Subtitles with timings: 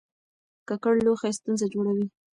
[0.67, 2.05] ککړ لوښي ستونزه جوړوي.